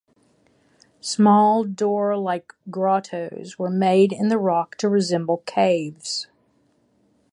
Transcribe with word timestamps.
Small 0.99 1.63
door 1.63 2.17
like 2.17 2.55
grottoes 2.71 3.59
were 3.59 3.69
made 3.69 4.11
in 4.11 4.29
the 4.29 4.39
rock 4.39 4.75
to 4.77 4.89
resemble 4.89 5.43
caves. 5.45 6.25